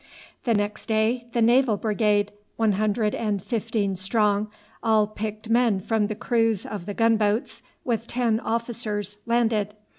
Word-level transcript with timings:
The 0.45 0.55
next 0.55 0.87
day 0.87 1.27
the 1.31 1.43
Naval 1.43 1.77
Brigade, 1.77 2.31
one 2.57 2.71
hundred 2.71 3.13
and 3.13 3.39
fifteen 3.43 3.95
strong, 3.95 4.49
all 4.81 5.05
picked 5.05 5.47
men 5.47 5.79
from 5.79 6.07
the 6.07 6.15
crews 6.15 6.65
of 6.65 6.87
the 6.87 6.95
gun 6.95 7.17
boats, 7.17 7.61
with 7.85 8.07
ten 8.07 8.39
officers, 8.39 9.17
landed. 9.27 9.75